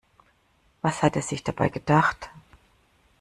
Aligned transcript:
Was 0.81 1.03
hat 1.03 1.15
er 1.15 1.21
sich 1.21 1.43
dabei 1.43 1.69
gedacht? 1.69 2.31